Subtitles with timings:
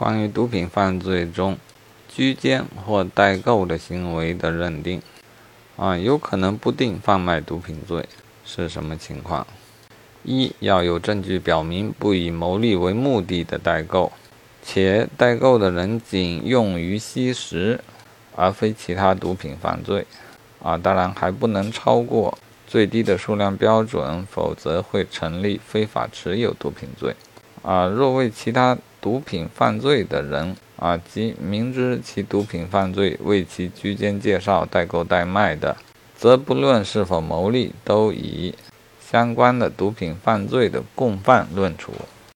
[0.00, 1.58] 关于毒品犯罪中
[2.08, 5.02] 居间或代购的行为的认定，
[5.76, 8.08] 啊，有可能不定贩卖毒品罪
[8.42, 9.46] 是什么情况？
[10.22, 14.10] 一要有证据表明不以牟利为目的的代购，
[14.62, 17.78] 且代购的人仅用于吸食，
[18.34, 20.06] 而非其他毒品犯罪。
[20.62, 27.14] 啊，当然还不能超过最低的数量标准，否则会成立非法持有毒品罪。
[27.60, 35.76] 啊，若为其他毒品犯罪的人，啊，即明知其毒品犯罪为其居间介绍、代购、代卖的，
[36.16, 38.54] 则不论是否牟利，都以。
[39.00, 41.92] 相关的毒品犯罪的共犯论处。